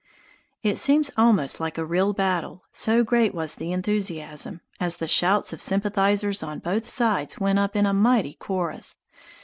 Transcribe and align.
It 0.63 0.79
seemed 0.79 1.11
almost 1.15 1.59
like 1.59 1.77
a 1.77 1.85
real 1.85 2.11
battle, 2.11 2.63
so 2.73 3.03
great 3.03 3.35
was 3.35 3.53
the 3.53 3.71
enthusiasm, 3.71 4.61
as 4.79 4.97
the 4.97 5.07
shouts 5.07 5.53
of 5.53 5.61
sympathizers 5.61 6.41
on 6.41 6.57
both 6.57 6.87
sides 6.89 7.39
went 7.39 7.59
up 7.59 7.75
in 7.75 7.85
a 7.85 7.93
mighty 7.93 8.33
chorus. 8.33 8.97